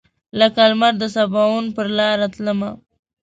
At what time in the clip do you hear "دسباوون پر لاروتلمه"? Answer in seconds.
1.01-2.71